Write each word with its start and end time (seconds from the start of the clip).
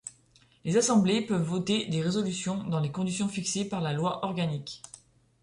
Les 0.63 0.77
assemblées 0.77 1.21
peuvent 1.23 1.45
voter 1.47 1.85
des 1.85 2.01
résolutions 2.01 2.63
dans 2.63 2.79
les 2.79 2.91
conditions 2.91 3.27
fixées 3.27 3.69
par 3.69 3.81
la 3.81 3.93
loi 3.93 4.25
organique. 4.25 4.81